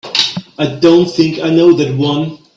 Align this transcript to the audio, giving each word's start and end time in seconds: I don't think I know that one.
I 0.57 0.65
don't 0.79 1.05
think 1.11 1.37
I 1.43 1.51
know 1.51 1.73
that 1.73 1.95
one. 1.95 2.39